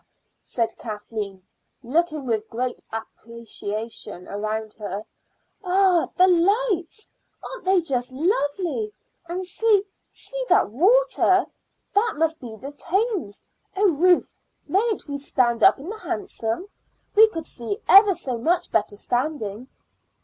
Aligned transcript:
said 0.41 0.75
Kathleen, 0.79 1.43
looking 1.83 2.25
with 2.25 2.49
great 2.49 2.81
appreciation 2.91 4.27
around 4.27 4.73
her 4.79 5.05
"ah! 5.63 6.09
the 6.15 6.27
lights 6.27 7.07
aren't 7.43 7.65
they 7.65 7.81
just 7.81 8.11
lovely? 8.11 8.91
And 9.27 9.45
see 9.45 9.83
see 10.09 10.43
that 10.49 10.71
water. 10.71 11.45
That 11.93 12.15
must 12.15 12.39
be 12.39 12.55
the 12.55 12.71
Thames. 12.71 13.45
Oh, 13.75 13.91
Ruth, 13.91 14.35
mayn't 14.67 15.07
we 15.07 15.19
stand 15.19 15.63
up 15.63 15.77
in 15.77 15.87
the 15.91 15.99
hansom? 15.99 16.67
We 17.13 17.27
could 17.27 17.45
see 17.45 17.77
ever 17.87 18.15
so 18.15 18.39
much 18.39 18.71
better 18.71 18.95
standing." 18.95 19.67